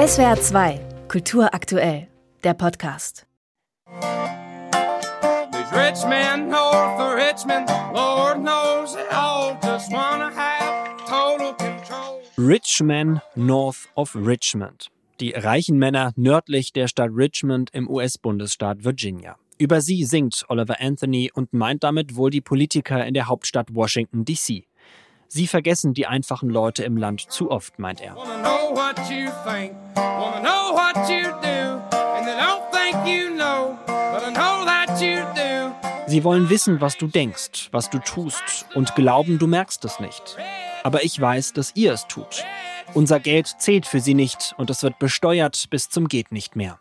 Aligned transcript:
SWR 0.00 0.40
2, 0.40 0.80
Kultur 1.08 1.52
aktuell, 1.52 2.08
der 2.42 2.54
Podcast. 2.54 3.26
Rich 5.72 6.06
men 6.08 6.48
north 6.48 6.98
of 6.98 7.16
Richmond, 7.16 7.68
Lord 7.92 8.38
knows 8.38 8.94
they 8.94 9.06
all 9.14 9.58
just 9.62 9.92
wanna 9.92 10.30
have 10.34 10.96
total 11.06 11.52
control. 11.52 12.22
Rich 12.38 12.80
men 12.82 13.20
north 13.36 13.90
of 13.94 14.16
Richmond. 14.16 14.86
Die 15.20 15.32
reichen 15.32 15.76
Männer 15.76 16.12
nördlich 16.16 16.72
der 16.72 16.88
Stadt 16.88 17.10
Richmond 17.12 17.68
im 17.74 17.86
US-Bundesstaat 17.86 18.82
Virginia. 18.82 19.36
Über 19.58 19.82
sie 19.82 20.04
singt 20.04 20.46
Oliver 20.48 20.80
Anthony 20.80 21.30
und 21.34 21.52
meint 21.52 21.84
damit 21.84 22.16
wohl 22.16 22.30
die 22.30 22.40
Politiker 22.40 23.04
in 23.04 23.12
der 23.12 23.28
Hauptstadt 23.28 23.74
Washington, 23.74 24.24
D.C. 24.24 24.64
Sie 25.32 25.46
vergessen 25.46 25.94
die 25.94 26.08
einfachen 26.08 26.50
Leute 26.50 26.82
im 26.82 26.96
Land 26.96 27.30
zu 27.30 27.52
oft, 27.52 27.78
meint 27.78 28.00
er. 28.00 28.16
Sie 36.08 36.24
wollen 36.24 36.50
wissen, 36.50 36.80
was 36.80 36.98
du 36.98 37.06
denkst, 37.06 37.68
was 37.70 37.90
du 37.90 38.00
tust 38.00 38.66
und 38.74 38.96
glauben, 38.96 39.38
du 39.38 39.46
merkst 39.46 39.84
es 39.84 40.00
nicht. 40.00 40.36
Aber 40.82 41.04
ich 41.04 41.20
weiß, 41.20 41.52
dass 41.52 41.76
ihr 41.76 41.92
es 41.92 42.08
tut. 42.08 42.44
Unser 42.94 43.20
Geld 43.20 43.54
zählt 43.58 43.86
für 43.86 44.00
sie 44.00 44.14
nicht 44.14 44.56
und 44.58 44.68
es 44.68 44.82
wird 44.82 44.98
besteuert 44.98 45.70
bis 45.70 45.90
zum 45.90 46.08
geht 46.08 46.32
nicht 46.32 46.56
mehr. 46.56 46.80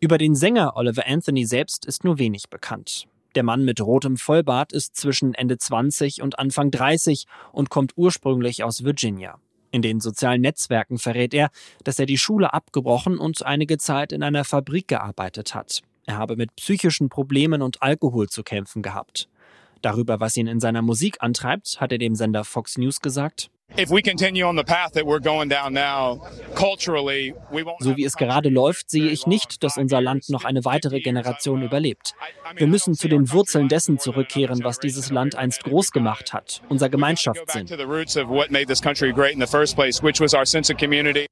Über 0.00 0.16
den 0.16 0.34
Sänger 0.34 0.74
Oliver 0.76 1.06
Anthony 1.06 1.44
selbst 1.44 1.84
ist 1.84 2.02
nur 2.02 2.18
wenig 2.18 2.48
bekannt. 2.48 3.08
Der 3.36 3.42
Mann 3.42 3.66
mit 3.66 3.82
rotem 3.82 4.16
Vollbart 4.16 4.72
ist 4.72 4.96
zwischen 4.96 5.34
Ende 5.34 5.58
20 5.58 6.22
und 6.22 6.38
Anfang 6.38 6.70
30 6.70 7.26
und 7.52 7.68
kommt 7.68 7.92
ursprünglich 7.94 8.64
aus 8.64 8.82
Virginia. 8.82 9.38
In 9.70 9.82
den 9.82 10.00
sozialen 10.00 10.40
Netzwerken 10.40 10.96
verrät 10.96 11.34
er, 11.34 11.50
dass 11.84 11.98
er 11.98 12.06
die 12.06 12.16
Schule 12.16 12.54
abgebrochen 12.54 13.18
und 13.18 13.44
einige 13.44 13.76
Zeit 13.76 14.12
in 14.12 14.22
einer 14.22 14.44
Fabrik 14.44 14.88
gearbeitet 14.88 15.54
hat. 15.54 15.82
Er 16.06 16.16
habe 16.16 16.36
mit 16.36 16.56
psychischen 16.56 17.10
Problemen 17.10 17.60
und 17.60 17.82
Alkohol 17.82 18.30
zu 18.30 18.42
kämpfen 18.42 18.80
gehabt. 18.80 19.28
Darüber, 19.82 20.18
was 20.18 20.38
ihn 20.38 20.46
in 20.46 20.58
seiner 20.58 20.80
Musik 20.80 21.18
antreibt, 21.20 21.78
hat 21.78 21.92
er 21.92 21.98
dem 21.98 22.14
Sender 22.14 22.42
Fox 22.42 22.78
News 22.78 23.02
gesagt, 23.02 23.50
so 27.80 27.96
wie 27.96 28.04
es 28.04 28.16
gerade 28.16 28.48
läuft, 28.48 28.90
sehe 28.90 29.08
ich 29.10 29.26
nicht, 29.26 29.62
dass 29.62 29.76
unser 29.76 30.00
Land 30.00 30.30
noch 30.30 30.44
eine 30.44 30.64
weitere 30.64 31.00
Generation 31.00 31.62
überlebt. 31.62 32.14
Wir 32.54 32.68
müssen 32.68 32.94
zu 32.94 33.08
den 33.08 33.30
Wurzeln 33.32 33.68
dessen 33.68 33.98
zurückkehren, 33.98 34.64
was 34.64 34.78
dieses 34.78 35.10
Land 35.10 35.34
einst 35.34 35.64
groß 35.64 35.90
gemacht 35.90 36.32
hat, 36.32 36.62
unser 36.68 36.88
Gemeinschaftssinn. 36.88 37.66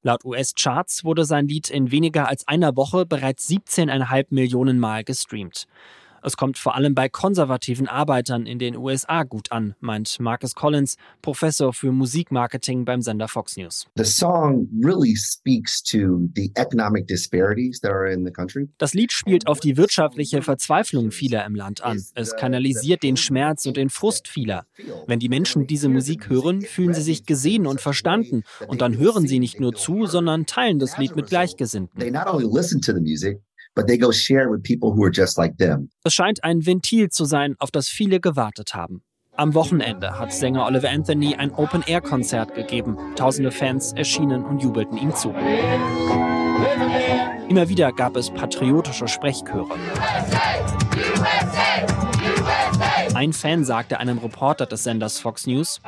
Laut 0.03 0.25
US-Charts 0.25 1.05
wurde 1.05 1.25
sein 1.25 1.49
Lied 1.49 1.71
in 1.71 1.91
weniger 1.91 2.29
als 2.29 2.47
einer 2.47 2.77
Woche 2.77 3.07
bereits 3.07 3.49
17,5 3.49 4.27
Millionen 4.31 4.79
Mal 4.79 5.03
gestreamt. 5.05 5.67
Es 6.27 6.39
kommt 6.39 6.57
vor 6.57 6.75
allem 6.75 6.95
bei 6.95 7.11
konservativen 7.11 7.87
Arbeitern 7.87 8.47
in 8.47 8.59
den 8.59 8.79
USA 8.79 9.25
gut 9.25 9.53
an, 9.53 9.75
meint 9.81 10.19
Marcus 10.21 10.55
Collins, 10.55 10.97
Professor 11.21 11.75
für 11.75 11.93
Musikmarketing 11.93 12.87
beim 12.87 13.03
Sender 13.03 13.29
Fox 13.29 13.59
News. 13.59 13.87
Das 18.79 18.95
Lied 18.95 19.13
spielt 19.13 19.47
auf 19.47 19.61
die 19.61 19.77
wirtschaftliche 19.77 20.41
Verzweiflung 20.41 21.11
vieler 21.11 21.45
im 21.45 21.55
Land 21.55 21.85
an. 21.85 22.03
Es 22.15 22.35
kanalisiert 22.35 23.03
den 23.03 23.19
Schmerz 23.19 23.67
und 23.67 23.77
den 23.77 23.91
Frust 23.91 24.27
vieler. 24.27 24.65
Wenn 25.07 25.19
die 25.19 25.29
Menschen 25.29 25.67
diese 25.67 25.91
Musik 25.91 26.31
hören, 26.31 26.63
fühlen 26.63 26.95
sie 26.95 27.03
sich 27.03 27.27
gesehen 27.27 27.67
und 27.67 27.83
verstanden 27.83 28.45
und 28.67 28.81
dann 28.81 28.97
hören 28.97 29.29
sie 29.29 29.41
nicht 29.41 29.61
nur 29.61 29.75
zu, 29.75 30.07
sondern 30.07 30.47
teilen 30.47 30.79
das 30.79 30.97
Lied 30.97 31.17
mit 31.17 31.27
Gleichgesinnten 31.27 32.01
but 33.75 33.87
they 33.87 33.99
go 33.99 34.13
share 34.13 34.45
it 34.45 34.51
with 34.51 34.63
people 34.63 34.93
who 34.93 35.05
are 35.05 35.13
just 35.13 35.39
like 35.39 35.57
them. 35.59 35.91
Es 36.05 36.15
scheint 36.15 36.43
ein 36.45 36.65
Ventil 36.65 37.09
zu 37.11 37.25
sein, 37.25 37.57
auf 37.59 37.71
das 37.71 37.89
viele 37.89 38.21
gewartet 38.21 38.75
haben. 38.75 39.03
Am 39.37 39.55
Wochenende 39.55 40.17
hat 40.19 40.33
Sänger 40.33 40.65
Oliver 40.65 40.91
Anthony 40.91 41.35
ein 41.35 41.51
Open-Air-Konzert 41.51 42.55
gegeben. 42.55 42.97
Tausende 43.17 43.51
Fans 43.51 43.93
erschienen 43.93 44.45
und 44.45 44.63
jubelten 44.63 44.97
ihm 44.97 45.13
zu. 45.13 45.35
Immer 47.49 47.69
wieder 47.69 47.91
gab 47.91 48.17
es 48.17 48.31
patriotische 48.31 49.09
Sprechchöre. 49.09 49.75
Ein 53.15 53.33
Fan 53.33 53.65
sagte 53.65 54.01
einem 54.01 54.19
Reporter 54.19 54.67
des 54.67 54.83
Senders 54.83 55.21
Fox 55.21 55.47
News, 55.47 55.81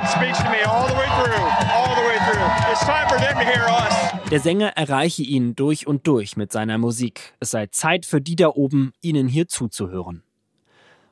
der 4.31 4.41
Sänger 4.41 4.69
erreiche 4.77 5.23
ihn 5.23 5.57
durch 5.57 5.87
und 5.87 6.07
durch 6.07 6.37
mit 6.37 6.53
seiner 6.53 6.79
Musik. 6.79 7.35
Es 7.41 7.51
sei 7.51 7.67
Zeit 7.67 8.07
für 8.07 8.21
die 8.21 8.37
da 8.37 8.49
oben, 8.49 8.93
ihnen 9.01 9.27
hier 9.27 9.49
zuzuhören. 9.49 10.23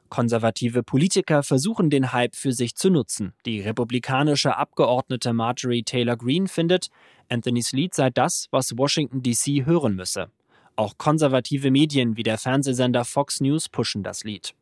Konservative 0.09 0.85
Politiker 0.85 1.43
versuchen 1.43 1.91
den 1.91 2.13
Hype 2.13 2.37
für 2.37 2.53
sich 2.53 2.77
zu 2.77 2.91
nutzen. 2.91 3.33
Die 3.47 3.61
republikanische 3.61 4.57
Abgeordnete 4.57 5.33
Marjorie 5.33 5.83
Taylor 5.83 6.17
Greene 6.17 6.47
findet, 6.47 6.91
Anthonys 7.29 7.73
Lied 7.73 7.95
sei 7.95 8.11
das, 8.11 8.47
was 8.53 8.79
Washington 8.79 9.23
DC 9.23 9.67
hören 9.67 9.97
müsse. 9.97 10.31
Auch 10.77 10.97
konservative 10.99 11.73
Medien 11.73 12.17
wie 12.17 12.23
der 12.23 12.39
Fernsehsender 12.39 13.05
Fox 13.05 13.41
News 13.41 13.69
pushen 13.69 14.05
das 14.05 14.23
Lied. 14.23 14.55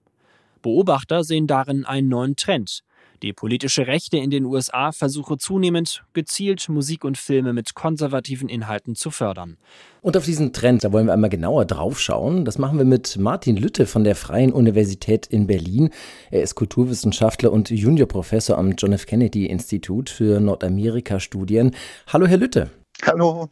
Beobachter 0.62 1.24
sehen 1.24 1.46
darin 1.46 1.84
einen 1.84 2.08
neuen 2.08 2.36
Trend. 2.36 2.82
Die 3.22 3.32
politische 3.32 3.86
Rechte 3.86 4.16
in 4.16 4.30
den 4.30 4.44
USA 4.44 4.90
versuche 4.90 5.38
zunehmend, 5.38 6.02
gezielt 6.12 6.68
Musik 6.68 7.04
und 7.04 7.16
Filme 7.16 7.52
mit 7.52 7.74
konservativen 7.74 8.48
Inhalten 8.48 8.96
zu 8.96 9.12
fördern. 9.12 9.58
Und 10.00 10.16
auf 10.16 10.24
diesen 10.24 10.52
Trend, 10.52 10.82
da 10.82 10.90
wollen 10.90 11.06
wir 11.06 11.12
einmal 11.12 11.30
genauer 11.30 11.64
drauf 11.64 12.00
schauen. 12.00 12.44
Das 12.44 12.58
machen 12.58 12.78
wir 12.78 12.84
mit 12.84 13.16
Martin 13.18 13.56
Lütte 13.56 13.86
von 13.86 14.02
der 14.02 14.16
Freien 14.16 14.52
Universität 14.52 15.26
in 15.26 15.46
Berlin. 15.46 15.90
Er 16.32 16.42
ist 16.42 16.56
Kulturwissenschaftler 16.56 17.52
und 17.52 17.70
Juniorprofessor 17.70 18.58
am 18.58 18.72
John 18.72 18.92
F. 18.92 19.06
Kennedy 19.06 19.46
Institut 19.46 20.10
für 20.10 20.40
Nordamerika-Studien. 20.40 21.76
Hallo, 22.08 22.26
Herr 22.26 22.38
Lütte. 22.38 22.70
Hallo. 23.06 23.48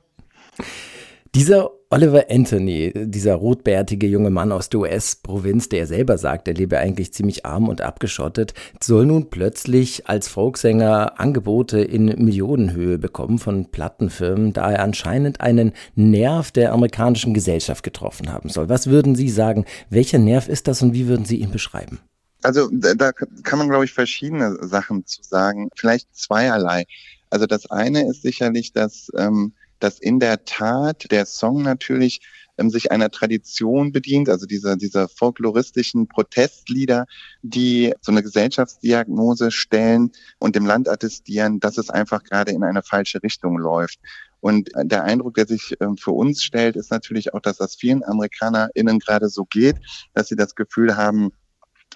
Dieser 1.36 1.70
Oliver 1.90 2.26
Anthony, 2.28 2.92
dieser 2.94 3.34
rotbärtige 3.36 4.08
junge 4.08 4.30
Mann 4.30 4.50
aus 4.50 4.68
der 4.68 4.80
US-Provinz, 4.80 5.68
der 5.68 5.86
selber 5.86 6.18
sagt, 6.18 6.48
er 6.48 6.54
lebe 6.54 6.78
eigentlich 6.78 7.12
ziemlich 7.14 7.46
arm 7.46 7.68
und 7.68 7.82
abgeschottet, 7.82 8.52
soll 8.82 9.06
nun 9.06 9.30
plötzlich 9.30 10.08
als 10.08 10.26
Folksänger 10.26 11.20
Angebote 11.20 11.80
in 11.80 12.06
Millionenhöhe 12.06 12.98
bekommen 12.98 13.38
von 13.38 13.70
Plattenfirmen, 13.70 14.52
da 14.52 14.72
er 14.72 14.82
anscheinend 14.82 15.40
einen 15.40 15.72
Nerv 15.94 16.50
der 16.50 16.72
amerikanischen 16.72 17.32
Gesellschaft 17.32 17.84
getroffen 17.84 18.32
haben 18.32 18.48
soll. 18.48 18.68
Was 18.68 18.88
würden 18.88 19.14
Sie 19.14 19.28
sagen? 19.28 19.66
Welcher 19.88 20.18
Nerv 20.18 20.48
ist 20.48 20.66
das 20.66 20.82
und 20.82 20.94
wie 20.94 21.06
würden 21.06 21.26
Sie 21.26 21.36
ihn 21.36 21.52
beschreiben? 21.52 22.00
Also 22.42 22.68
da 22.72 23.12
kann 23.12 23.58
man, 23.60 23.68
glaube 23.68 23.84
ich, 23.84 23.92
verschiedene 23.92 24.58
Sachen 24.66 25.06
zu 25.06 25.22
sagen. 25.22 25.68
Vielleicht 25.76 26.12
zweierlei. 26.12 26.86
Also 27.30 27.46
das 27.46 27.70
eine 27.70 28.08
ist 28.08 28.22
sicherlich, 28.22 28.72
dass 28.72 29.10
ähm, 29.16 29.52
dass 29.80 29.98
in 29.98 30.20
der 30.20 30.44
Tat 30.44 31.10
der 31.10 31.26
Song 31.26 31.62
natürlich 31.62 32.20
ähm, 32.60 32.70
sich 32.70 32.92
einer 32.92 33.10
Tradition 33.10 33.90
bedient, 33.90 34.28
also 34.28 34.46
dieser, 34.46 34.76
dieser 34.76 35.08
folkloristischen 35.08 36.08
Protestlieder, 36.08 37.06
die 37.42 37.92
so 38.00 38.12
eine 38.12 38.22
Gesellschaftsdiagnose 38.22 39.50
stellen 39.50 40.12
und 40.38 40.54
dem 40.54 40.66
Land 40.66 40.88
attestieren, 40.88 41.58
dass 41.60 41.78
es 41.78 41.90
einfach 41.90 42.22
gerade 42.22 42.52
in 42.52 42.62
eine 42.62 42.82
falsche 42.82 43.22
Richtung 43.22 43.58
läuft. 43.58 43.98
Und 44.40 44.70
der 44.74 45.04
Eindruck, 45.04 45.34
der 45.34 45.46
sich 45.46 45.74
ähm, 45.80 45.96
für 45.96 46.12
uns 46.12 46.42
stellt, 46.42 46.76
ist 46.76 46.90
natürlich 46.90 47.34
auch, 47.34 47.40
dass 47.40 47.58
das 47.58 47.74
vielen 47.74 48.02
AmerikanerInnen 48.02 48.98
gerade 48.98 49.28
so 49.28 49.44
geht, 49.44 49.76
dass 50.14 50.28
sie 50.28 50.36
das 50.36 50.54
Gefühl 50.54 50.96
haben, 50.96 51.32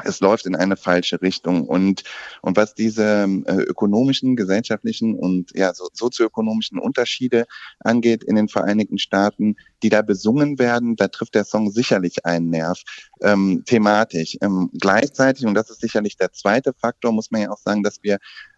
es 0.03 0.21
läuft 0.21 0.47
in 0.47 0.56
eine 0.56 0.77
falsche 0.77 1.22
Richtung. 1.22 1.69
Und, 1.69 2.03
und 2.43 2.56
was 2.56 2.75
diese 2.75 3.28
äh, 3.47 3.55
ökonomischen, 3.55 4.34
gesellschaftlichen 4.34 5.15
und 5.15 5.53
ja, 5.55 5.72
so, 5.72 5.88
sozioökonomischen 5.93 6.78
Unterschiede 6.78 7.47
angeht 7.78 8.25
in 8.25 8.35
den 8.35 8.49
Vereinigten 8.49 8.99
Staaten, 8.99 9.56
die 9.84 9.90
da 9.90 10.00
besungen 10.00 10.58
werden, 10.58 10.96
da 10.96 11.08
trifft 11.08 11.34
der 11.34 11.44
Song 11.44 11.70
sicherlich 11.70 12.25
einen 12.25 12.48
Nerv 12.48 12.81
ähm, 13.20 13.62
thematisch. 13.66 14.38
Ähm, 14.40 14.70
gleichzeitig, 14.81 15.44
und 15.44 15.52
das 15.54 15.69
ist 15.69 15.82
sicherlich 15.82 16.16
der 16.16 16.32
zweite 16.32 16.72
Faktor, 16.72 17.12
muss 17.12 17.31
man 17.31 17.42
ja 17.42 17.50
auch 17.50 17.58
sagen, 17.58 17.82
dass 17.82 18.02
wir 18.02 18.16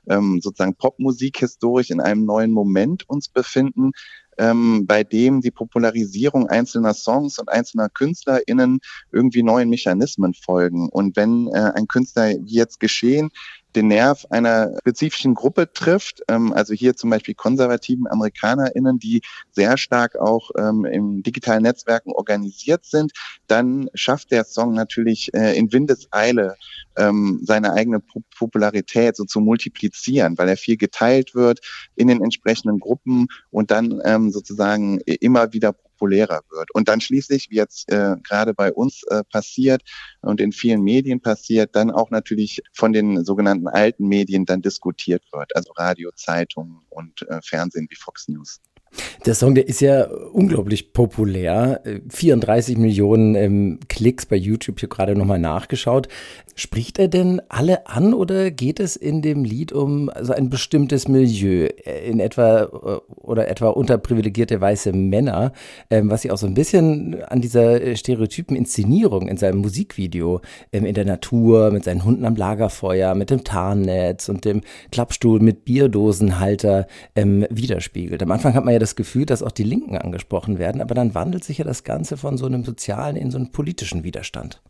ähm, 0.08 0.40
sozusagen 0.40 0.76
Popmusik 0.76 1.38
historisch 1.38 1.90
in 1.90 2.00
einem 2.00 2.24
neuen 2.24 2.52
Moment 2.52 3.08
uns 3.08 3.28
befinden 3.28 3.90
ähm, 4.38 4.86
bei 4.86 5.02
dem 5.02 5.40
die 5.40 5.50
Popularisierung 5.50 6.48
einzelner 6.48 6.94
Songs 6.94 7.38
und 7.38 7.48
einzelner 7.48 7.88
KünstlerInnen 7.88 8.80
irgendwie 9.12 9.42
neuen 9.42 9.68
Mechanismen 9.68 10.34
folgen. 10.34 10.88
Und 10.90 11.16
wenn 11.16 11.48
äh, 11.48 11.72
ein 11.74 11.88
Künstler 11.88 12.34
wie 12.42 12.54
jetzt 12.54 12.80
geschehen, 12.80 13.30
den 13.76 13.88
Nerv 13.88 14.26
einer 14.30 14.74
spezifischen 14.80 15.34
Gruppe 15.34 15.72
trifft, 15.72 16.22
ähm, 16.28 16.52
also 16.52 16.74
hier 16.74 16.96
zum 16.96 17.10
Beispiel 17.10 17.34
konservativen 17.34 18.06
AmerikanerInnen, 18.08 18.98
die 18.98 19.20
sehr 19.52 19.76
stark 19.76 20.16
auch 20.16 20.50
ähm, 20.58 20.84
in 20.84 21.22
digitalen 21.22 21.62
Netzwerken 21.62 22.12
organisiert 22.12 22.84
sind, 22.84 23.12
dann 23.46 23.88
schafft 23.94 24.30
der 24.30 24.44
Song 24.44 24.72
natürlich 24.72 25.32
äh, 25.34 25.56
in 25.56 25.72
Windeseile 25.72 26.56
ähm, 26.96 27.40
seine 27.42 27.74
eigene 27.74 28.00
Popularität 28.36 29.16
so 29.16 29.24
zu 29.24 29.40
multiplizieren, 29.40 30.38
weil 30.38 30.48
er 30.48 30.56
viel 30.56 30.76
geteilt 30.76 31.34
wird 31.34 31.60
in 31.94 32.08
den 32.08 32.22
entsprechenden 32.22 32.80
Gruppen 32.80 33.26
und 33.50 33.70
dann 33.70 34.00
ähm, 34.04 34.30
sozusagen 34.30 35.00
immer 35.00 35.52
wieder 35.52 35.74
populärer 35.96 36.42
wird. 36.50 36.70
Und 36.74 36.88
dann 36.88 37.00
schließlich, 37.00 37.50
wie 37.50 37.56
jetzt 37.56 37.90
äh, 37.90 38.16
gerade 38.22 38.54
bei 38.54 38.72
uns 38.72 39.02
äh, 39.04 39.24
passiert 39.24 39.82
und 40.20 40.40
in 40.40 40.52
vielen 40.52 40.82
Medien 40.82 41.20
passiert, 41.20 41.74
dann 41.74 41.90
auch 41.90 42.10
natürlich 42.10 42.62
von 42.72 42.92
den 42.92 43.24
sogenannten 43.24 43.68
alten 43.68 44.06
Medien 44.08 44.44
dann 44.44 44.62
diskutiert 44.62 45.22
wird, 45.32 45.54
also 45.56 45.72
Radio, 45.76 46.10
Zeitungen 46.14 46.80
und 46.90 47.22
äh, 47.28 47.40
Fernsehen 47.42 47.86
wie 47.90 47.96
Fox 47.96 48.28
News. 48.28 48.60
Der 49.24 49.34
Song, 49.34 49.54
der 49.54 49.68
ist 49.68 49.80
ja 49.80 50.04
unglaublich 50.32 50.92
populär. 50.92 51.82
34 52.08 52.78
Millionen 52.78 53.34
ähm, 53.34 53.80
Klicks 53.88 54.26
bei 54.26 54.36
YouTube 54.36 54.80
hier 54.80 54.88
gerade 54.88 55.16
nochmal 55.16 55.38
nachgeschaut. 55.38 56.08
Spricht 56.58 56.98
er 56.98 57.08
denn 57.08 57.42
alle 57.50 57.86
an 57.86 58.14
oder 58.14 58.50
geht 58.50 58.80
es 58.80 58.96
in 58.96 59.20
dem 59.20 59.44
Lied 59.44 59.72
um 59.72 60.10
so 60.22 60.32
ein 60.32 60.48
bestimmtes 60.48 61.06
Milieu, 61.06 61.66
äh, 61.84 62.08
in 62.08 62.20
etwa 62.20 62.62
äh, 62.62 63.12
oder 63.20 63.48
etwa 63.48 63.68
unterprivilegierte 63.68 64.60
weiße 64.60 64.92
Männer, 64.92 65.52
ähm, 65.90 66.08
was 66.08 66.22
sich 66.22 66.30
auch 66.30 66.38
so 66.38 66.46
ein 66.46 66.54
bisschen 66.54 67.22
an 67.24 67.40
dieser 67.40 67.82
äh, 67.82 67.96
stereotypen 67.96 68.56
Inszenierung 68.56 69.28
in 69.28 69.36
seinem 69.36 69.58
Musikvideo 69.58 70.40
ähm, 70.72 70.86
in 70.86 70.94
der 70.94 71.04
Natur 71.04 71.72
mit 71.72 71.84
seinen 71.84 72.04
Hunden 72.04 72.24
am 72.24 72.36
Lagerfeuer, 72.36 73.14
mit 73.14 73.30
dem 73.30 73.44
Tarnnetz 73.44 74.28
und 74.28 74.44
dem 74.44 74.62
Klappstuhl 74.92 75.40
mit 75.40 75.64
Bierdosenhalter 75.64 76.86
ähm, 77.14 77.44
widerspiegelt. 77.50 78.22
Am 78.22 78.30
Anfang 78.30 78.54
hat 78.54 78.64
man 78.64 78.72
ja 78.72 78.78
das 78.78 78.85
Gefühl, 78.94 79.26
dass 79.26 79.42
auch 79.42 79.50
die 79.50 79.64
Linken 79.64 79.96
angesprochen 79.96 80.58
werden, 80.58 80.80
aber 80.80 80.94
dann 80.94 81.14
wandelt 81.14 81.42
sich 81.42 81.58
ja 81.58 81.64
das 81.64 81.82
Ganze 81.82 82.16
von 82.16 82.38
so 82.38 82.46
einem 82.46 82.64
sozialen 82.64 83.16
in 83.16 83.30
so 83.30 83.38
einen 83.38 83.50
politischen 83.50 84.04
Widerstand. 84.04 84.62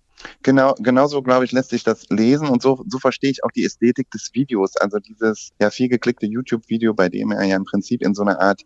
Genau, 0.43 0.75
genauso 0.79 1.23
glaube 1.23 1.45
ich, 1.45 1.53
lässt 1.53 1.71
sich 1.71 1.85
das 1.85 2.09
lesen 2.09 2.49
und 2.49 2.63
so, 2.63 2.83
so 2.89 2.99
verstehe 2.99 3.31
ich 3.31 3.45
auch 3.45 3.51
die 3.51 3.65
Ästhetik 3.65 4.11
des 4.11 4.31
Videos. 4.33 4.77
Also 4.77 4.99
dieses 4.99 5.51
ja 5.61 5.71
viel 5.71 5.89
geklickte 5.89 6.27
YouTube-Video, 6.27 6.95
bei 6.95 7.09
dem 7.09 7.33
er 7.33 7.45
ja 7.45 7.57
im 7.57 7.65
Prinzip 7.65 8.03
in 8.03 8.15
so 8.15 8.23
einer 8.23 8.41
Art 8.41 8.63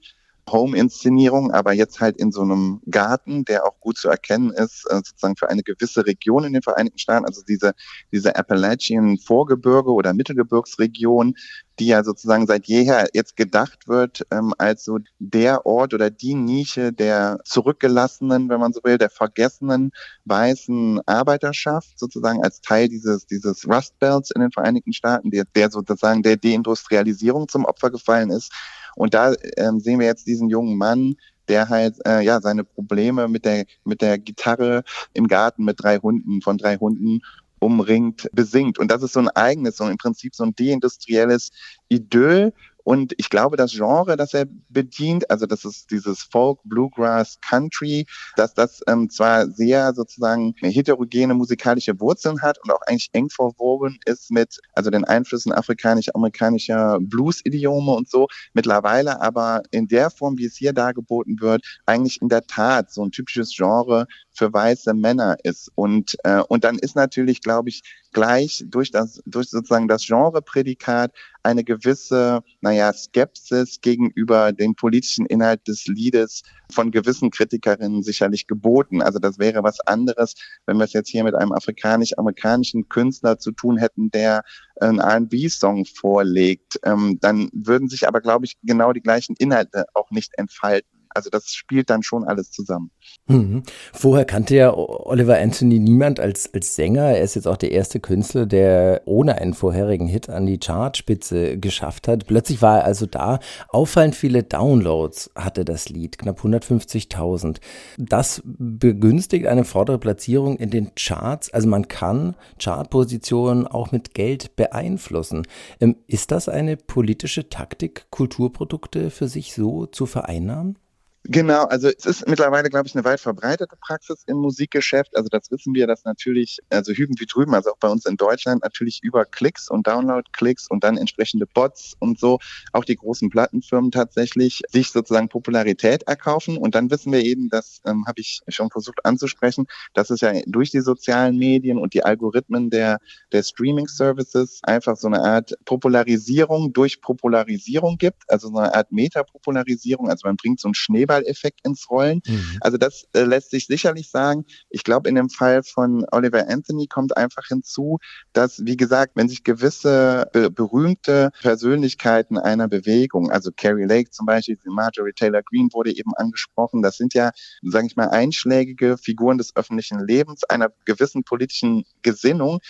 Home-Inszenierung, 0.52 1.50
aber 1.52 1.72
jetzt 1.72 2.00
halt 2.00 2.16
in 2.16 2.32
so 2.32 2.42
einem 2.42 2.80
Garten, 2.90 3.44
der 3.44 3.66
auch 3.66 3.78
gut 3.80 3.98
zu 3.98 4.08
erkennen 4.08 4.50
ist, 4.50 4.86
äh, 4.90 4.96
sozusagen 4.96 5.36
für 5.36 5.48
eine 5.48 5.62
gewisse 5.62 6.06
Region 6.06 6.44
in 6.44 6.52
den 6.52 6.62
Vereinigten 6.62 6.98
Staaten, 6.98 7.26
also 7.26 7.42
diese, 7.46 7.72
diese 8.12 8.36
Appalachian 8.36 9.18
Vorgebirge 9.18 9.92
oder 9.92 10.14
Mittelgebirgsregion, 10.14 11.34
die 11.80 11.86
ja 11.86 12.04
sozusagen 12.04 12.46
seit 12.46 12.66
jeher 12.66 13.08
jetzt 13.14 13.36
gedacht 13.36 13.88
wird 13.88 14.26
ähm, 14.30 14.54
als 14.58 14.84
so 14.84 14.98
der 15.18 15.64
Ort 15.64 15.94
oder 15.94 16.10
die 16.10 16.34
Nische 16.34 16.92
der 16.92 17.40
zurückgelassenen, 17.44 18.48
wenn 18.50 18.60
man 18.60 18.72
so 18.72 18.80
will, 18.84 18.98
der 18.98 19.10
vergessenen 19.10 19.90
weißen 20.26 21.00
Arbeiterschaft, 21.06 21.98
sozusagen 21.98 22.44
als 22.44 22.60
Teil 22.60 22.88
dieses, 22.88 23.26
dieses 23.26 23.66
Rust 23.66 23.98
Belts 23.98 24.30
in 24.30 24.42
den 24.42 24.52
Vereinigten 24.52 24.92
Staaten, 24.92 25.30
der, 25.30 25.44
der 25.54 25.70
sozusagen 25.70 26.22
der 26.22 26.36
Deindustrialisierung 26.36 27.48
zum 27.48 27.64
Opfer 27.64 27.90
gefallen 27.90 28.30
ist. 28.30 28.52
Und 28.96 29.14
da 29.14 29.34
ähm, 29.56 29.80
sehen 29.80 30.00
wir 30.00 30.06
jetzt 30.06 30.26
diesen 30.26 30.48
jungen 30.48 30.76
Mann, 30.76 31.16
der 31.48 31.68
halt 31.68 31.96
äh, 32.06 32.20
ja 32.22 32.40
seine 32.40 32.64
Probleme 32.64 33.28
mit 33.28 33.44
der 33.44 33.64
mit 33.84 34.02
der 34.02 34.18
Gitarre 34.18 34.84
im 35.12 35.26
Garten 35.26 35.64
mit 35.64 35.82
drei 35.82 35.98
Hunden 35.98 36.42
von 36.42 36.58
drei 36.58 36.76
Hunden 36.76 37.20
umringt 37.58 38.28
besingt. 38.32 38.78
Und 38.78 38.90
das 38.90 39.02
ist 39.02 39.12
so 39.12 39.20
ein 39.20 39.28
eigenes 39.28 39.76
so 39.76 39.86
im 39.86 39.98
Prinzip 39.98 40.34
so 40.34 40.44
ein 40.44 40.54
deindustrielles 40.54 41.50
Idyll 41.88 42.52
und 42.90 43.14
ich 43.18 43.30
glaube, 43.30 43.56
das 43.56 43.70
Genre, 43.70 44.16
das 44.16 44.34
er 44.34 44.46
bedient, 44.68 45.30
also 45.30 45.46
das 45.46 45.64
ist 45.64 45.92
dieses 45.92 46.24
Folk, 46.24 46.58
Bluegrass, 46.64 47.38
Country, 47.40 48.04
dass 48.34 48.52
das 48.52 48.80
ähm, 48.88 49.08
zwar 49.08 49.46
sehr 49.46 49.94
sozusagen 49.94 50.56
heterogene 50.60 51.34
musikalische 51.34 52.00
Wurzeln 52.00 52.42
hat 52.42 52.58
und 52.64 52.72
auch 52.72 52.80
eigentlich 52.88 53.10
eng 53.12 53.30
verwoben 53.30 54.00
ist 54.06 54.32
mit 54.32 54.58
also 54.72 54.90
den 54.90 55.04
Einflüssen 55.04 55.52
afrikanisch-amerikanischer 55.52 56.98
Blues-Idiome 57.00 57.92
und 57.92 58.10
so, 58.10 58.26
mittlerweile 58.54 59.20
aber 59.20 59.62
in 59.70 59.86
der 59.86 60.10
Form, 60.10 60.36
wie 60.38 60.46
es 60.46 60.56
hier 60.56 60.72
dargeboten 60.72 61.40
wird, 61.40 61.62
eigentlich 61.86 62.20
in 62.20 62.28
der 62.28 62.44
Tat 62.48 62.90
so 62.90 63.04
ein 63.04 63.12
typisches 63.12 63.54
Genre 63.56 64.08
für 64.40 64.54
weiße 64.54 64.94
Männer 64.94 65.36
ist. 65.42 65.70
Und, 65.74 66.16
äh, 66.24 66.40
und 66.48 66.64
dann 66.64 66.78
ist 66.78 66.96
natürlich, 66.96 67.42
glaube 67.42 67.68
ich, 67.68 67.82
gleich 68.10 68.64
durch 68.66 68.90
das, 68.90 69.20
durch 69.26 69.50
sozusagen 69.50 69.86
das 69.86 70.06
Genreprädikat 70.06 71.12
eine 71.42 71.62
gewisse, 71.62 72.40
naja, 72.62 72.90
Skepsis 72.94 73.82
gegenüber 73.82 74.52
dem 74.52 74.74
politischen 74.76 75.26
Inhalt 75.26 75.68
des 75.68 75.86
Liedes 75.86 76.40
von 76.72 76.90
gewissen 76.90 77.30
Kritikerinnen 77.30 78.02
sicherlich 78.02 78.46
geboten. 78.46 79.02
Also 79.02 79.18
das 79.18 79.38
wäre 79.38 79.62
was 79.62 79.80
anderes, 79.80 80.36
wenn 80.64 80.78
wir 80.78 80.84
es 80.84 80.94
jetzt 80.94 81.10
hier 81.10 81.22
mit 81.22 81.34
einem 81.34 81.52
afrikanisch-amerikanischen 81.52 82.88
Künstler 82.88 83.38
zu 83.38 83.52
tun 83.52 83.76
hätten, 83.76 84.10
der 84.10 84.42
einen 84.80 85.00
R&B-Song 85.00 85.84
vorlegt. 85.84 86.80
Ähm, 86.82 87.18
dann 87.20 87.50
würden 87.52 87.90
sich 87.90 88.08
aber, 88.08 88.22
glaube 88.22 88.46
ich, 88.46 88.56
genau 88.62 88.94
die 88.94 89.02
gleichen 89.02 89.36
Inhalte 89.36 89.84
auch 89.92 90.10
nicht 90.10 90.32
entfalten. 90.38 90.99
Also 91.12 91.30
das 91.30 91.52
spielt 91.52 91.90
dann 91.90 92.02
schon 92.02 92.24
alles 92.24 92.50
zusammen. 92.50 92.90
Mhm. 93.26 93.62
Vorher 93.92 94.24
kannte 94.24 94.54
ja 94.54 94.72
Oliver 94.74 95.38
Anthony 95.38 95.78
niemand 95.78 96.20
als, 96.20 96.52
als 96.54 96.76
Sänger. 96.76 97.02
Er 97.02 97.22
ist 97.22 97.34
jetzt 97.34 97.46
auch 97.46 97.56
der 97.56 97.72
erste 97.72 98.00
Künstler, 98.00 98.46
der 98.46 99.02
ohne 99.06 99.36
einen 99.36 99.54
vorherigen 99.54 100.06
Hit 100.06 100.28
an 100.28 100.46
die 100.46 100.58
Chartspitze 100.58 101.58
geschafft 101.58 102.08
hat. 102.08 102.26
Plötzlich 102.26 102.62
war 102.62 102.78
er 102.78 102.84
also 102.84 103.06
da. 103.06 103.40
Auffallend 103.68 104.14
viele 104.14 104.42
Downloads 104.42 105.30
hatte 105.34 105.64
das 105.64 105.88
Lied, 105.88 106.18
knapp 106.18 106.40
150.000. 106.40 107.58
Das 107.98 108.42
begünstigt 108.44 109.46
eine 109.46 109.64
vordere 109.64 109.98
Platzierung 109.98 110.56
in 110.56 110.70
den 110.70 110.94
Charts. 110.94 111.52
Also 111.52 111.68
man 111.68 111.88
kann 111.88 112.36
Chartpositionen 112.58 113.66
auch 113.66 113.92
mit 113.92 114.14
Geld 114.14 114.56
beeinflussen. 114.56 115.46
Ähm, 115.80 115.96
ist 116.06 116.30
das 116.30 116.48
eine 116.48 116.76
politische 116.76 117.48
Taktik, 117.48 118.06
Kulturprodukte 118.10 119.10
für 119.10 119.28
sich 119.28 119.54
so 119.54 119.86
zu 119.86 120.06
vereinnahmen? 120.06 120.76
Genau, 121.24 121.64
also 121.64 121.88
es 121.88 122.06
ist 122.06 122.26
mittlerweile, 122.26 122.70
glaube 122.70 122.86
ich, 122.88 122.94
eine 122.94 123.04
weit 123.04 123.20
verbreitete 123.20 123.76
Praxis 123.78 124.24
im 124.26 124.38
Musikgeschäft. 124.38 125.14
Also 125.14 125.28
das 125.28 125.50
wissen 125.50 125.74
wir, 125.74 125.86
dass 125.86 126.04
natürlich, 126.04 126.60
also 126.70 126.92
hüben 126.92 127.14
wie 127.18 127.26
drüben, 127.26 127.54
also 127.54 127.72
auch 127.72 127.76
bei 127.78 127.88
uns 127.88 128.06
in 128.06 128.16
Deutschland, 128.16 128.62
natürlich 128.62 129.00
über 129.02 129.26
Klicks 129.26 129.68
und 129.68 129.86
Download-Klicks 129.86 130.68
und 130.70 130.82
dann 130.82 130.96
entsprechende 130.96 131.44
Bots 131.46 131.94
und 131.98 132.18
so, 132.18 132.38
auch 132.72 132.86
die 132.86 132.96
großen 132.96 133.28
Plattenfirmen 133.28 133.90
tatsächlich 133.90 134.62
sich 134.70 134.90
sozusagen 134.92 135.28
Popularität 135.28 136.04
erkaufen. 136.04 136.56
Und 136.56 136.74
dann 136.74 136.90
wissen 136.90 137.12
wir 137.12 137.22
eben, 137.22 137.50
das 137.50 137.82
ähm, 137.84 138.06
habe 138.06 138.20
ich 138.22 138.40
schon 138.48 138.70
versucht 138.70 139.04
anzusprechen, 139.04 139.66
dass 139.92 140.08
es 140.08 140.22
ja 140.22 140.32
durch 140.46 140.70
die 140.70 140.80
sozialen 140.80 141.36
Medien 141.36 141.76
und 141.76 141.92
die 141.92 142.02
Algorithmen 142.02 142.70
der, 142.70 142.98
der 143.32 143.42
Streaming-Services 143.42 144.60
einfach 144.62 144.96
so 144.96 145.06
eine 145.06 145.22
Art 145.22 145.54
Popularisierung 145.66 146.72
durch 146.72 147.02
Popularisierung 147.02 147.98
gibt, 147.98 148.22
also 148.28 148.48
so 148.48 148.56
eine 148.56 148.74
Art 148.74 148.90
Metapopularisierung. 148.90 150.08
Also 150.08 150.26
man 150.26 150.36
bringt 150.36 150.60
so 150.60 150.68
einen 150.68 150.74
Schneeball 150.74 151.09
Schneeballeffekt 151.10 151.60
ins 151.64 151.90
Rollen. 151.90 152.22
Mhm. 152.26 152.58
Also 152.60 152.78
das 152.78 153.06
äh, 153.12 153.22
lässt 153.22 153.50
sich 153.50 153.66
sicherlich 153.66 154.10
sagen. 154.10 154.44
Ich 154.68 154.84
glaube, 154.84 155.08
in 155.08 155.14
dem 155.14 155.28
Fall 155.28 155.62
von 155.62 156.04
Oliver 156.12 156.48
Anthony 156.48 156.86
kommt 156.86 157.16
einfach 157.16 157.46
hinzu, 157.48 157.98
dass, 158.32 158.64
wie 158.64 158.76
gesagt, 158.76 159.12
wenn 159.16 159.28
sich 159.28 159.44
gewisse 159.44 160.28
be 160.32 160.50
berühmte 160.50 161.30
Persönlichkeiten 161.40 162.38
einer 162.38 162.68
Bewegung, 162.68 163.30
also 163.30 163.50
Carrie 163.54 163.84
Lake 163.84 164.10
zum 164.10 164.26
Beispiel, 164.26 164.58
Marjorie 164.64 165.12
Taylor 165.12 165.42
Greene 165.42 165.68
wurde 165.72 165.94
eben 165.94 166.14
angesprochen, 166.14 166.82
das 166.82 166.96
sind 166.96 167.14
ja, 167.14 167.30
sage 167.62 167.86
ich 167.86 167.96
mal, 167.96 168.08
einschlägige 168.08 168.96
Figuren 168.98 169.38
des 169.38 169.56
öffentlichen 169.56 170.04
Lebens 170.06 170.44
einer 170.44 170.70
gewissen 170.84 171.24
politischen 171.24 171.84
Gesinnung, 172.02 172.60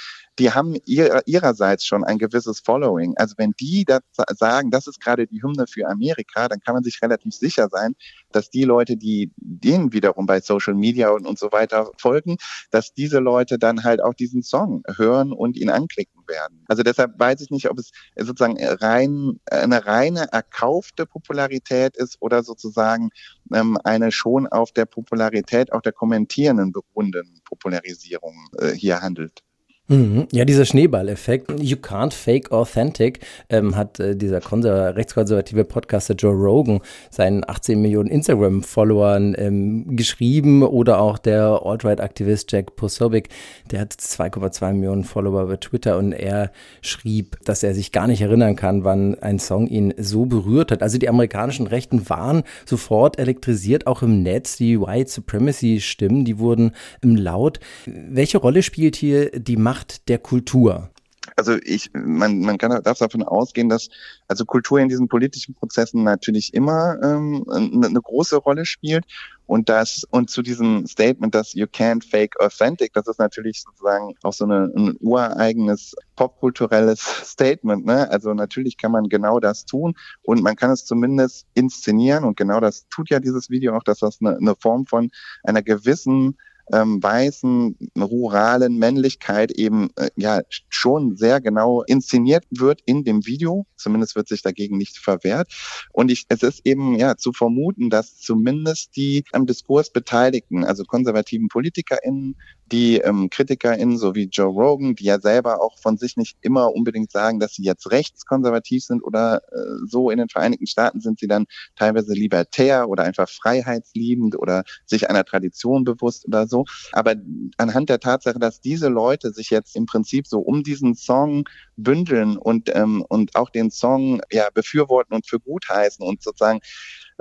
die 0.41 0.51
haben 0.51 0.75
ihr, 0.87 1.23
ihrerseits 1.27 1.85
schon 1.85 2.03
ein 2.03 2.19
gewisses 2.19 2.61
Following. 2.61 3.15
Also 3.17 3.35
wenn 3.37 3.53
die 3.61 3.85
das 3.85 4.01
sagen, 4.37 4.71
das 4.71 4.87
ist 4.87 5.01
gerade 5.01 5.27
die 5.27 5.43
Hymne 5.43 5.67
für 5.67 5.87
Amerika, 5.87 6.49
dann 6.49 6.61
kann 6.61 6.75
man 6.75 6.83
sich 6.83 7.01
relativ 7.03 7.35
sicher 7.35 7.69
sein, 7.71 7.95
dass 8.33 8.49
die 8.49 8.65
Leute, 8.65 8.97
die 8.97 9.33
denen 9.37 9.93
wiederum 9.93 10.25
bei 10.25 10.41
Social 10.41 10.75
Media 10.75 11.11
und, 11.11 11.27
und 11.27 11.39
so 11.39 11.53
weiter 11.53 11.91
folgen, 11.99 12.39
dass 12.71 12.95
diese 12.95 13.19
Leute 13.19 13.59
dann 13.59 13.85
halt 13.85 14.03
auch 14.03 14.15
diesen 14.15 14.43
Song 14.43 14.83
hören 14.97 15.33
und 15.33 15.59
ihn 15.59 15.69
anklicken 15.69 16.23
werden. 16.27 16.65
Also 16.69 16.83
deshalb 16.83 17.19
weiß 17.19 17.43
ich 17.43 17.51
nicht, 17.51 17.69
ob 17.69 17.79
es 17.79 17.91
sozusagen 18.17 18.57
rein 18.59 19.41
eine 19.51 19.85
reine 19.85 20.33
erkaufte 20.33 21.05
Popularität 21.05 21.99
ist 21.99 22.17
oder 22.21 22.43
sozusagen 22.43 23.11
ähm, 23.53 23.77
eine 23.85 24.11
schon 24.11 24.47
auf 24.47 24.73
der 24.73 24.87
Popularität 24.87 25.73
auch 25.73 25.83
der 25.83 25.93
kommentierenden 25.93 26.73
beruhenden 26.73 27.43
Popularisierung 27.45 28.49
äh, 28.59 28.71
hier 28.71 29.03
handelt. 29.03 29.43
Mhm. 29.91 30.29
Ja, 30.31 30.45
dieser 30.45 30.65
Schneeballeffekt, 30.67 31.51
you 31.61 31.77
can't 31.77 32.15
fake 32.15 32.53
authentic, 32.53 33.19
ähm, 33.49 33.75
hat 33.75 33.99
äh, 33.99 34.15
dieser 34.15 34.41
rechtskonservative 34.41 35.65
Podcaster 35.65 36.15
Joe 36.15 36.33
Rogan 36.33 36.81
seinen 37.11 37.43
18 37.45 37.83
Millionen 37.83 38.09
Instagram-Followern 38.09 39.35
ähm, 39.37 39.97
geschrieben 39.97 40.63
oder 40.63 41.01
auch 41.01 41.19
der 41.19 41.63
Alt-Right-Aktivist 41.65 42.53
Jack 42.53 42.77
Posobiec, 42.77 43.31
der 43.73 43.81
hat 43.81 43.93
2,2 43.93 44.75
Millionen 44.75 45.03
Follower 45.03 45.47
bei 45.47 45.57
Twitter 45.57 45.99
und 45.99 46.13
er 46.13 46.53
schrieb, 46.83 47.39
dass 47.45 47.65
er 47.65 47.75
sich 47.75 47.91
gar 47.91 48.07
nicht 48.07 48.21
erinnern 48.21 48.55
kann, 48.55 48.85
wann 48.85 49.19
ein 49.19 49.41
Song 49.41 49.67
ihn 49.67 49.93
so 49.97 50.25
berührt 50.25 50.71
hat. 50.71 50.85
Also 50.85 50.99
die 50.99 51.09
amerikanischen 51.09 51.67
Rechten 51.67 52.09
waren 52.09 52.45
sofort 52.65 53.19
elektrisiert, 53.19 53.89
auch 53.89 54.03
im 54.03 54.23
Netz. 54.23 54.57
Die 54.57 54.81
White 54.81 55.11
Supremacy-Stimmen, 55.11 56.25
die 56.25 56.39
wurden 56.39 56.77
laut. 57.03 57.59
Welche 57.87 58.39
Rolle 58.39 58.63
spielt 58.63 58.95
hier 58.95 59.31
die 59.31 59.57
Macht 59.57 59.80
Macht 59.81 60.11
der 60.11 60.19
Kultur? 60.19 60.91
Also 61.37 61.57
ich, 61.65 61.91
man, 61.95 62.41
man 62.41 62.59
kann 62.59 62.83
darf 62.83 62.99
davon 62.99 63.23
ausgehen, 63.23 63.71
dass 63.71 63.89
also 64.29 64.45
Kultur 64.45 64.79
in 64.79 64.91
diesen 64.91 65.09
politischen 65.09 65.55
Prozessen 65.55 66.03
natürlich 66.03 66.53
immer 66.53 66.99
ähm, 67.03 67.47
eine, 67.49 67.99
große 68.03 68.37
Rolle 68.37 68.67
spielt 68.67 69.07
und 69.47 69.71
das 69.71 70.07
und 70.11 70.29
zu 70.29 70.43
diesem 70.43 70.87
Statement, 70.87 71.35
dass 71.35 71.55
you 71.55 71.65
can't 71.65 72.07
fake 72.07 72.39
authentic, 72.41 72.93
das 72.93 73.07
ist 73.07 73.19
natürlich 73.19 73.63
sozusagen 73.63 74.15
auch 74.23 74.35
so 74.35 74.45
eine, 74.45 74.71
ein 74.77 74.99
ureigenes 75.01 75.95
popkulturelles 76.15 77.01
Statement. 77.25 77.87
Ne? 77.87 78.11
Also 78.11 78.35
natürlich 78.35 78.77
kann 78.77 78.93
man 78.93 79.09
genau 79.09 79.41
das 79.41 79.65
tun 79.65 79.95
und 80.21 80.43
man 80.43 80.57
kann 80.57 80.71
es 80.71 80.85
zumindest 80.85 81.47
inszenieren 81.55 82.25
und 82.25 82.37
genau 82.37 82.61
das 82.61 82.87
tut 82.91 83.09
ja 83.09 83.19
dieses 83.19 83.49
Video 83.49 83.75
auch, 83.75 83.83
dass 83.83 84.01
das 84.01 84.19
eine, 84.21 84.37
eine 84.37 84.57
Form 84.57 84.85
von 84.85 85.11
einer 85.43 85.63
gewissen 85.63 86.37
ähm, 86.73 87.03
weißen, 87.03 87.77
ruralen 87.99 88.79
Männlichkeit 88.79 89.53
eben 89.53 89.91
äh, 89.97 90.11
ja 90.17 90.41
schon 90.69 91.17
sehr 91.17 91.41
genau 91.41 91.83
inszeniert 91.83 92.45
wird 92.51 92.81
in 92.87 93.05
dem 93.05 93.27
Video. 93.27 93.67
Zumindest 93.77 94.17
wird 94.17 94.29
sich 94.29 94.43
dagegen 94.43 94.77
nicht 94.77 94.99
verwehrt. 94.99 95.53
Und 95.93 96.11
ich, 96.11 96.25
es 96.29 96.43
ist 96.43 96.67
eben 96.67 96.95
ja 96.97 97.17
zu 97.17 97.33
vermuten, 97.33 97.91
dass 97.91 98.19
zumindest 98.19 98.97
die 98.97 99.25
am 99.33 99.47
Diskurs 99.47 99.91
Beteiligten, 99.91 100.65
also 100.65 100.85
konservativen 100.85 101.49
PolitikerInnen, 101.49 102.37
die 102.73 102.99
ähm, 102.99 103.31
KritikerInnen, 103.31 103.99
so 103.99 104.15
wie 104.15 104.29
Joe 104.31 104.49
Rogan, 104.49 104.95
die 104.95 105.05
ja 105.05 105.21
selber 105.21 105.61
auch 105.61 105.79
von 105.79 105.97
sich 105.97 106.17
nicht 106.17 106.37
immer 106.41 106.73
unbedingt 106.75 107.11
sagen, 107.11 107.41
dass 107.41 107.55
sie 107.55 107.65
jetzt 107.65 107.91
rechtskonservativ 107.91 108.85
sind 108.85 109.03
oder 109.03 109.43
äh, 109.53 109.87
so 109.87 110.11
in 110.11 110.19
den 110.19 110.29
Vereinigten 110.29 110.67
Staaten 110.67 111.01
sind 111.01 111.21
sie 111.21 111.27
dann 111.27 111.47
teilweise 111.77 112.13
libertär 112.15 112.89
oder 112.89 113.05
einfach 113.05 113.29
freiheitsliebend 113.29 114.39
oder 114.39 114.65
sich 114.87 115.11
einer 115.11 115.25
Tradition 115.25 115.85
bewusst 115.85 116.27
oder 116.27 116.47
so. 116.47 116.65
Aber 116.93 117.15
anhand 117.57 117.89
der 117.89 118.01
Tatsache, 118.01 118.39
dass 118.39 118.61
diese 118.61 118.89
Leute 118.89 119.33
sich 119.33 119.51
jetzt 119.51 119.77
im 119.77 119.87
Prinzip 119.87 120.27
so 120.27 120.41
um 120.41 120.63
diesen 120.63 120.95
Song 120.95 121.45
bündeln 121.77 122.37
und, 122.37 122.75
ähm, 122.75 123.05
und 123.09 123.35
auch 123.37 123.51
den 123.51 123.71
Song 123.71 124.21
ja 124.31 124.49
befürworten 124.53 125.15
und 125.15 125.27
für 125.27 125.41
gut 125.41 125.69
heißen 125.69 126.07
und 126.07 126.23
sozusagen 126.23 126.61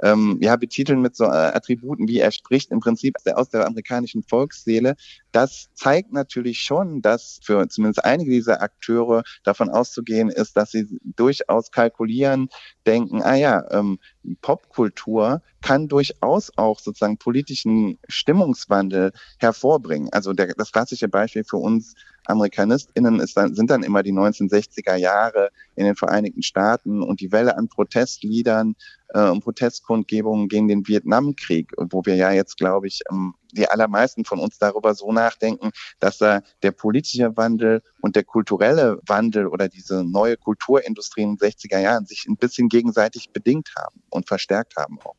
ähm, 0.03 0.38
ja, 0.41 0.56
betiteln 0.56 1.01
mit 1.01 1.15
so 1.15 1.25
äh, 1.25 1.27
Attributen 1.27 2.08
wie 2.08 2.20
er 2.20 2.32
spricht 2.32 2.72
im 2.72 2.79
Prinzip 2.79 3.15
aus 3.34 3.50
der 3.50 3.65
amerikanischen 3.65 4.24
Volksseele. 4.24 4.96
Das 5.32 5.70
zeigt 5.74 6.12
natürlich 6.12 6.60
schon, 6.60 7.01
dass 7.01 7.39
für 7.44 7.68
zumindest 7.68 8.03
einige 8.03 8.32
dieser 8.32 8.62
Akteure 8.62 9.24
davon 9.44 9.70
auszugehen 9.70 10.29
ist, 10.29 10.58
dass 10.58 10.72
sie 10.72 10.88
durchaus 11.03 11.72
kalkulieren, 11.72 12.50
denken, 12.86 13.22
ah 13.22 13.36
ja, 13.36 13.63
ähm, 13.72 14.00
Popkultur 14.36 15.41
kann 15.62 15.88
durchaus 15.88 16.51
auch 16.57 16.79
sozusagen 16.79 17.17
politischen 17.17 18.00
Stimmungswandel 18.07 19.12
hervorbringen. 19.39 20.09
Also 20.12 20.33
der, 20.33 20.53
das 20.55 20.71
klassische 20.71 21.07
Beispiel 21.07 21.43
für 21.43 21.57
uns 21.57 21.95
AmerikanistInnen 22.25 23.19
ist 23.19 23.36
dann, 23.36 23.55
sind 23.55 23.69
dann 23.69 23.83
immer 23.83 24.03
die 24.03 24.13
1960er 24.13 24.95
Jahre 24.95 25.50
in 25.75 25.86
den 25.86 25.95
Vereinigten 25.95 26.43
Staaten 26.43 27.01
und 27.01 27.21
die 27.21 27.31
Welle 27.31 27.57
an 27.57 27.67
Protestliedern 27.69 28.75
äh, 29.09 29.29
und 29.29 29.43
Protestkundgebungen 29.43 30.48
gegen 30.48 30.67
den 30.67 30.88
Vietnamkrieg, 30.88 31.71
wo 31.77 32.05
wir 32.05 32.15
ja 32.15 32.31
jetzt, 32.31 32.57
glaube 32.57 32.88
ich, 32.88 33.01
ähm, 33.12 33.33
die 33.51 33.68
allermeisten 33.68 34.25
von 34.25 34.39
uns 34.39 34.58
darüber 34.58 34.94
so 34.96 35.12
nachdenken, 35.12 35.72
dass 36.00 36.18
da 36.18 36.41
der 36.63 36.72
politische 36.72 37.36
Wandel 37.38 37.82
und 38.01 38.15
der 38.15 38.24
kulturelle 38.24 39.00
Wandel 39.08 39.48
oder 39.48 39.70
diese 39.70 40.03
neue 40.03 40.38
Kulturindustrie 40.38 41.24
in 41.24 41.36
den 41.36 41.50
60er 41.50 41.79
Jahren 41.79 42.06
sich 42.06 42.25
ein 42.27 42.38
bisschen 42.38 42.70
gegenseitig 42.70 43.32
bedingt 43.32 43.72
haben 43.77 44.01
und 44.10 44.27
verstärkt 44.27 44.75
haben 44.77 45.00
auch. 45.03 45.15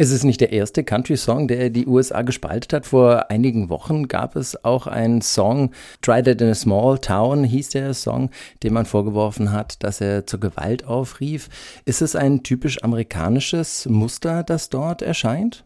Es 0.00 0.12
ist 0.12 0.22
nicht 0.22 0.40
der 0.40 0.52
erste 0.52 0.84
Country-Song, 0.84 1.48
der 1.48 1.70
die 1.70 1.88
USA 1.88 2.22
gespalten 2.22 2.76
hat. 2.76 2.86
Vor 2.86 3.32
einigen 3.32 3.68
Wochen 3.68 4.06
gab 4.06 4.36
es 4.36 4.64
auch 4.64 4.86
einen 4.86 5.22
Song, 5.22 5.72
Try 6.02 6.22
That 6.22 6.40
in 6.40 6.50
a 6.50 6.54
Small 6.54 7.00
Town 7.00 7.42
hieß 7.42 7.70
der 7.70 7.92
Song, 7.94 8.30
dem 8.62 8.74
man 8.74 8.86
vorgeworfen 8.86 9.50
hat, 9.50 9.82
dass 9.82 10.00
er 10.00 10.24
zur 10.24 10.38
Gewalt 10.38 10.84
aufrief. 10.84 11.48
Ist 11.84 12.00
es 12.00 12.14
ein 12.14 12.44
typisch 12.44 12.84
amerikanisches 12.84 13.86
Muster, 13.86 14.44
das 14.44 14.68
dort 14.68 15.02
erscheint? 15.02 15.64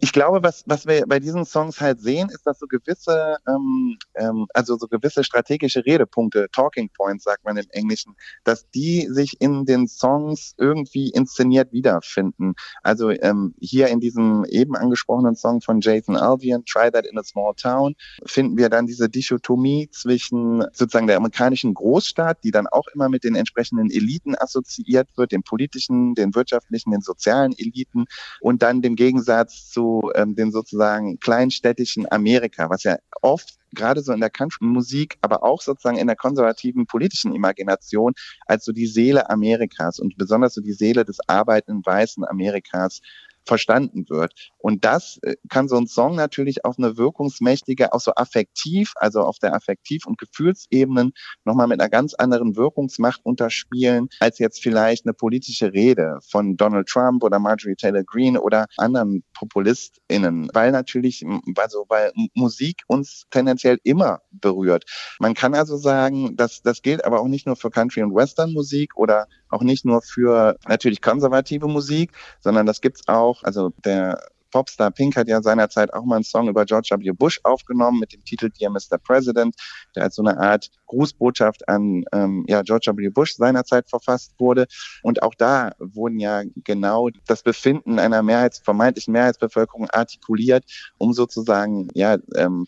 Ich 0.00 0.12
glaube, 0.12 0.42
was, 0.42 0.64
was 0.66 0.86
wir 0.86 1.04
bei 1.06 1.20
diesen 1.20 1.44
Songs 1.44 1.80
halt 1.80 2.00
sehen, 2.00 2.30
ist, 2.30 2.46
dass 2.46 2.58
so 2.58 2.66
gewisse, 2.66 3.36
ähm, 3.46 3.98
ähm, 4.14 4.46
also 4.54 4.76
so 4.76 4.86
gewisse 4.88 5.24
strategische 5.24 5.84
Redepunkte, 5.84 6.48
Talking 6.52 6.90
Points 6.96 7.24
sagt 7.24 7.44
man 7.44 7.56
im 7.56 7.66
Englischen, 7.70 8.16
dass 8.44 8.68
die 8.70 9.06
sich 9.10 9.40
in 9.40 9.66
den 9.66 9.86
Songs 9.86 10.54
irgendwie 10.56 11.10
inszeniert 11.10 11.72
wiederfinden. 11.72 12.54
Also 12.82 13.10
ähm, 13.10 13.54
hier 13.60 13.88
in 13.88 14.00
diesem 14.00 14.44
eben 14.46 14.74
angesprochenen 14.74 15.36
Song 15.36 15.60
von 15.60 15.80
Jason 15.80 16.16
Albion, 16.16 16.64
Try 16.64 16.90
That 16.90 17.06
in 17.06 17.18
a 17.18 17.22
Small 17.22 17.54
Town, 17.54 17.94
finden 18.24 18.56
wir 18.56 18.70
dann 18.70 18.86
diese 18.86 19.08
Dichotomie 19.08 19.88
zwischen 19.90 20.62
sozusagen 20.72 21.06
der 21.06 21.18
amerikanischen 21.18 21.74
Großstadt, 21.74 22.42
die 22.42 22.50
dann 22.50 22.66
auch 22.66 22.86
immer 22.94 23.08
mit 23.08 23.24
den 23.24 23.34
entsprechenden 23.34 23.90
Eliten 23.90 24.34
assoziiert 24.34 25.08
wird, 25.16 25.32
den 25.32 25.42
politischen, 25.42 26.14
den 26.14 26.34
wirtschaftlichen, 26.34 26.90
den 26.90 27.02
sozialen 27.02 27.52
Eliten 27.56 28.06
und 28.40 28.62
dann 28.62 28.82
dem 28.82 28.96
Gegensatz 28.96 29.67
zu 29.70 30.10
ähm, 30.14 30.34
dem 30.34 30.50
sozusagen 30.50 31.18
kleinstädtischen 31.20 32.10
Amerika, 32.10 32.70
was 32.70 32.84
ja 32.84 32.96
oft 33.22 33.58
gerade 33.74 34.00
so 34.00 34.12
in 34.12 34.20
der 34.20 34.30
Country-Musik, 34.30 35.18
aber 35.20 35.42
auch 35.42 35.60
sozusagen 35.60 35.98
in 35.98 36.06
der 36.06 36.16
konservativen 36.16 36.86
politischen 36.86 37.34
Imagination 37.34 38.14
als 38.46 38.64
so 38.64 38.72
die 38.72 38.86
Seele 38.86 39.28
Amerikas 39.30 39.98
und 39.98 40.16
besonders 40.16 40.54
so 40.54 40.60
die 40.60 40.72
Seele 40.72 41.04
des 41.04 41.18
arbeitenden 41.28 41.84
weißen 41.84 42.24
Amerikas 42.24 43.00
verstanden 43.48 44.04
wird. 44.08 44.50
Und 44.58 44.84
das 44.84 45.18
äh, 45.22 45.34
kann 45.48 45.68
so 45.68 45.76
ein 45.76 45.86
Song 45.88 46.14
natürlich 46.14 46.64
auf 46.64 46.78
eine 46.78 46.96
wirkungsmächtige, 46.96 47.92
auch 47.92 48.00
so 48.00 48.12
affektiv, 48.14 48.92
also 48.96 49.22
auf 49.22 49.38
der 49.38 49.54
Affektiv- 49.54 50.06
und 50.06 50.18
Gefühlsebenen 50.18 51.12
nochmal 51.44 51.66
mit 51.66 51.80
einer 51.80 51.88
ganz 51.88 52.14
anderen 52.14 52.56
Wirkungsmacht 52.56 53.20
unterspielen, 53.24 54.08
als 54.20 54.38
jetzt 54.38 54.62
vielleicht 54.62 55.06
eine 55.06 55.14
politische 55.14 55.72
Rede 55.72 56.18
von 56.30 56.56
Donald 56.56 56.88
Trump 56.88 57.24
oder 57.24 57.38
Marjorie 57.38 57.74
Taylor 57.74 58.04
Greene 58.04 58.40
oder 58.40 58.66
anderen 58.76 59.24
PopulistInnen, 59.38 60.50
weil 60.52 60.72
natürlich, 60.72 61.24
also 61.56 61.86
weil 61.88 62.12
Musik 62.34 62.82
uns 62.86 63.26
tendenziell 63.30 63.78
immer 63.84 64.22
berührt. 64.30 64.84
Man 65.18 65.34
kann 65.34 65.54
also 65.54 65.76
sagen, 65.76 66.36
dass 66.36 66.62
das 66.62 66.82
gilt 66.82 67.04
aber 67.04 67.20
auch 67.20 67.28
nicht 67.28 67.46
nur 67.46 67.56
für 67.56 67.70
Country- 67.70 68.02
und 68.02 68.14
Western-Musik 68.14 68.96
oder 68.96 69.26
auch 69.48 69.62
nicht 69.62 69.84
nur 69.84 70.02
für 70.02 70.56
natürlich 70.66 71.00
konservative 71.00 71.68
Musik, 71.68 72.12
sondern 72.40 72.66
das 72.66 72.80
gibt's 72.80 73.06
auch, 73.06 73.42
also 73.44 73.70
der 73.84 74.20
Popstar 74.50 74.90
Pink 74.90 75.16
hat 75.16 75.28
ja 75.28 75.42
seinerzeit 75.42 75.92
auch 75.92 76.04
mal 76.04 76.16
einen 76.16 76.24
Song 76.24 76.48
über 76.48 76.64
George 76.64 76.90
W. 76.98 77.12
Bush 77.12 77.40
aufgenommen 77.42 78.00
mit 78.00 78.12
dem 78.12 78.24
Titel 78.24 78.50
Dear 78.50 78.70
Mr. 78.70 78.98
President, 78.98 79.54
der 79.94 80.04
als 80.04 80.16
so 80.16 80.22
eine 80.22 80.38
Art 80.38 80.70
Grußbotschaft 80.86 81.68
an 81.68 82.04
ähm, 82.12 82.44
ja, 82.48 82.62
George 82.62 82.92
W. 82.94 83.08
Bush 83.10 83.34
seinerzeit 83.34 83.88
verfasst 83.88 84.34
wurde. 84.38 84.66
Und 85.02 85.22
auch 85.22 85.34
da 85.34 85.72
wurden 85.78 86.18
ja 86.18 86.42
genau 86.64 87.10
das 87.26 87.42
Befinden 87.42 87.98
einer 87.98 88.22
Mehrheits, 88.22 88.58
vermeintlichen 88.58 89.12
Mehrheitsbevölkerung 89.12 89.88
artikuliert, 89.90 90.64
um 90.98 91.12
sozusagen 91.12 91.88
ja 91.94 92.16
ähm, 92.36 92.66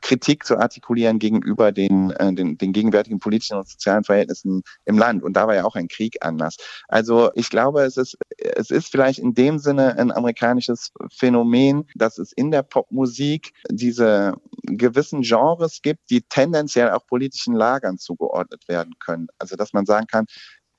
Kritik 0.00 0.44
zu 0.44 0.58
artikulieren 0.58 1.18
gegenüber 1.18 1.72
den, 1.72 2.10
äh, 2.12 2.32
den, 2.32 2.58
den 2.58 2.72
gegenwärtigen 2.72 3.18
politischen 3.18 3.56
und 3.56 3.68
sozialen 3.68 4.04
Verhältnissen 4.04 4.62
im 4.84 4.98
Land. 4.98 5.22
Und 5.22 5.34
da 5.34 5.46
war 5.46 5.54
ja 5.54 5.64
auch 5.64 5.76
ein 5.76 5.88
Krieg 5.88 6.18
anders. 6.20 6.56
Also 6.88 7.30
ich 7.34 7.50
glaube, 7.50 7.82
es 7.82 7.96
ist, 7.96 8.16
es 8.38 8.70
ist 8.70 8.88
vielleicht 8.88 9.18
in 9.18 9.34
dem 9.34 9.58
Sinne 9.58 9.96
ein 9.98 10.12
amerikanisches 10.12 10.92
Phänomen, 11.12 11.86
dass 11.94 12.18
es 12.18 12.32
in 12.32 12.50
der 12.50 12.62
Popmusik 12.62 13.52
diese 13.70 14.34
gewissen 14.62 15.22
Genres 15.22 15.80
gibt, 15.82 16.10
die 16.10 16.22
tendenziell 16.22 16.90
auch 16.90 17.06
politischen 17.06 17.54
Lagern 17.54 17.98
zugeordnet 17.98 18.68
werden 18.68 18.94
können. 18.98 19.28
Also 19.38 19.56
dass 19.56 19.72
man 19.72 19.86
sagen 19.86 20.06
kann, 20.06 20.26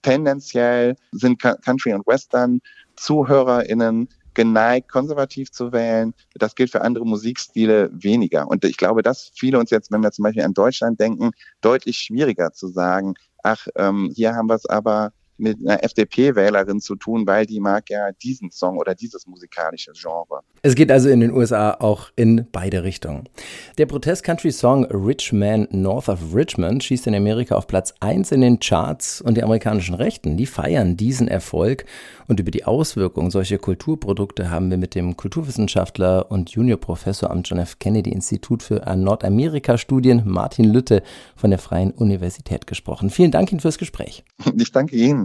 tendenziell 0.02 0.96
sind 1.12 1.42
Country 1.42 1.94
und 1.94 2.06
Western 2.06 2.60
ZuhörerInnen 2.96 4.08
geneigt, 4.36 4.90
konservativ 4.90 5.52
zu 5.52 5.72
wählen. 5.72 6.14
Das 6.36 6.56
gilt 6.56 6.72
für 6.72 6.82
andere 6.82 7.06
Musikstile 7.06 7.90
weniger. 7.94 8.48
Und 8.48 8.64
ich 8.66 8.78
glaube, 8.78 9.02
das 9.02 9.32
viele 9.36 9.60
uns 9.60 9.72
jetzt, 9.72 9.92
wenn 9.92 10.02
wir 10.02 10.12
zum 10.12 10.24
Beispiel 10.24 10.44
an 10.44 10.54
Deutschland 10.54 11.00
denken, 11.00 11.32
deutlich 11.62 11.98
schwieriger 11.98 12.52
zu 12.52 12.68
sagen, 12.68 13.16
ach, 13.44 13.68
ähm, 13.76 14.12
hier 14.16 14.36
haben 14.36 14.48
wir 14.48 14.56
es 14.56 14.66
aber 14.66 15.12
mit 15.38 15.58
einer 15.60 15.84
FDP-Wählerin 15.84 16.80
zu 16.80 16.96
tun, 16.96 17.26
weil 17.28 17.46
die 17.46 17.60
mag 17.60 17.90
ja 17.90 18.12
diesen 18.12 18.52
Song 18.52 18.78
oder 18.78 18.96
dieses 18.96 19.28
musikalische 19.28 19.92
Genre. 19.94 20.42
Es 20.62 20.76
geht 20.76 20.92
also 20.92 21.10
in 21.10 21.20
den 21.20 21.32
USA 21.32 21.72
auch 21.80 22.10
in 22.16 22.48
beide 22.52 22.84
Richtungen. 22.84 23.30
Der 23.78 23.86
Protest-Country-Song 23.86 24.86
Rich 24.86 25.34
Man 25.34 25.68
North 25.72 26.10
of 26.10 26.34
Richmond 26.34 26.84
schießt 26.84 27.08
in 27.08 27.16
Amerika 27.16 27.56
auf 27.56 27.68
Platz 27.68 27.94
1 28.00 28.32
in 28.32 28.42
den 28.42 28.60
Charts 28.60 29.22
und 29.22 29.36
die 29.38 29.44
amerikanischen 29.44 29.96
Rechten, 29.96 30.38
die 30.38 30.46
feiern 30.46 30.98
diesen 30.98 31.28
Erfolg. 31.28 31.86
Und 32.28 32.40
über 32.40 32.50
die 32.50 32.66
Auswirkungen 32.66 33.30
solcher 33.30 33.60
Kulturprodukte 33.60 34.50
haben 34.50 34.72
wir 34.72 34.78
mit 34.78 34.96
dem 34.96 35.16
Kulturwissenschaftler 35.16 36.32
und 36.32 36.50
Juniorprofessor 36.50 37.30
am 37.30 37.44
John 37.44 37.60
F. 37.60 37.78
Kennedy 37.78 38.12
Institut 38.12 38.64
für 38.64 38.82
Nordamerika-Studien 38.96 40.24
Martin 40.26 40.66
Lütte 40.66 41.04
von 41.36 41.52
der 41.52 41.60
Freien 41.60 41.92
Universität 41.92 42.66
gesprochen. 42.66 43.10
Vielen 43.12 43.32
Dank 43.32 43.52
Ihnen 43.52 43.62
fürs 43.62 43.78
Gespräch. 43.78 44.24
Ich 44.58 44.72
danke 44.72 44.96
Ihnen. 44.96 45.25